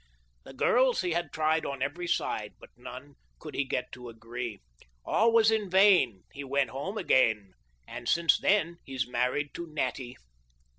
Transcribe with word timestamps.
The 0.45 0.53
girls 0.53 1.01
he 1.01 1.11
had 1.11 1.31
tried 1.31 1.63
on 1.63 1.83
every 1.83 2.07
side. 2.07 2.53
But 2.59 2.71
none 2.75 3.17
could 3.37 3.53
he 3.53 3.63
get 3.65 3.91
to 3.91 4.09
agree; 4.09 4.59
All 5.05 5.31
was 5.31 5.51
in 5.51 5.69
vain, 5.69 6.23
he 6.33 6.43
went 6.43 6.71
home 6.71 6.97
again, 6.97 7.53
And 7.87 8.09
since 8.09 8.39
that 8.39 8.77
he's 8.83 9.07
married 9.07 9.53
to 9.53 9.67
Natty. 9.67 10.17